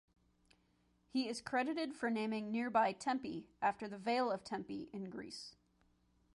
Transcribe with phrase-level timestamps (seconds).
[1.11, 5.55] He is credited for naming nearby Tempe after the Vale of Tempe in Greece.